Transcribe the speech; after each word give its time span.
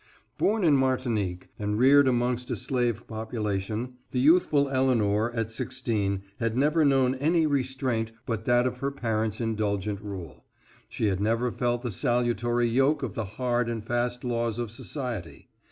Born 0.39 0.63
in 0.63 0.77
Martinique, 0.77 1.49
and 1.59 1.77
reared 1.77 2.07
amongst 2.07 2.49
a 2.49 2.55
slave 2.55 3.05
population, 3.05 3.97
the 4.09 4.17
youthful 4.19 4.67
Elinor 4.67 5.29
at 5.33 5.51
sixteen 5.51 6.23
had 6.39 6.57
never 6.57 6.83
known 6.83 7.13
any 7.13 7.45
restraint 7.45 8.11
but 8.25 8.45
that 8.45 8.65
of 8.65 8.79
her 8.79 8.89
parents' 8.89 9.39
indulgent 9.39 10.01
rule; 10.01 10.43
she 10.89 11.05
had 11.05 11.19
never 11.21 11.51
felt 11.51 11.83
the 11.83 11.91
salutary 11.91 12.67
yoke 12.67 13.03
of 13.03 13.13
the 13.13 13.25
hard 13.25 13.69
and 13.69 13.85
fast 13.85 14.23
laws 14.23 14.57
of 14.57 14.71
society. 14.71 15.49